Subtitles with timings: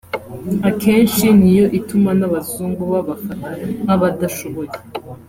[0.69, 3.49] akenshi niyo ituma n’Abazungu babafata
[3.83, 4.73] nk’abadashoboye